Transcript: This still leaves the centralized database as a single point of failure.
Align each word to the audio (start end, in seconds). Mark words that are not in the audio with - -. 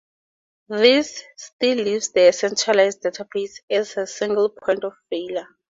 This 0.67 1.23
still 1.37 1.77
leaves 1.77 2.09
the 2.11 2.31
centralized 2.31 3.03
database 3.03 3.59
as 3.69 3.97
a 3.97 4.07
single 4.07 4.49
point 4.49 4.83
of 4.83 4.93
failure. 5.11 5.45